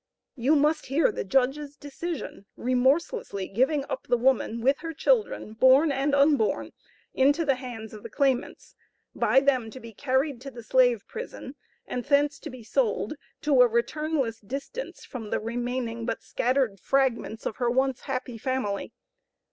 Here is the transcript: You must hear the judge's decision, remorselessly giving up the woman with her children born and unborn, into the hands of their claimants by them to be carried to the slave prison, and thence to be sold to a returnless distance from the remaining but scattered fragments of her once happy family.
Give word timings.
You 0.35 0.55
must 0.55 0.87
hear 0.87 1.11
the 1.11 1.23
judge's 1.23 1.77
decision, 1.77 2.47
remorselessly 2.57 3.47
giving 3.49 3.85
up 3.87 4.07
the 4.07 4.17
woman 4.17 4.59
with 4.59 4.79
her 4.79 4.93
children 4.95 5.53
born 5.53 5.91
and 5.91 6.15
unborn, 6.15 6.71
into 7.13 7.45
the 7.45 7.53
hands 7.53 7.93
of 7.93 8.01
their 8.01 8.09
claimants 8.09 8.73
by 9.13 9.41
them 9.41 9.69
to 9.69 9.79
be 9.79 9.93
carried 9.93 10.41
to 10.41 10.49
the 10.49 10.63
slave 10.63 11.05
prison, 11.07 11.53
and 11.85 12.03
thence 12.03 12.39
to 12.39 12.49
be 12.49 12.63
sold 12.63 13.13
to 13.43 13.61
a 13.61 13.67
returnless 13.67 14.39
distance 14.39 15.05
from 15.05 15.29
the 15.29 15.39
remaining 15.39 16.07
but 16.07 16.23
scattered 16.23 16.79
fragments 16.79 17.45
of 17.45 17.57
her 17.57 17.69
once 17.69 18.01
happy 18.01 18.39
family. 18.39 18.93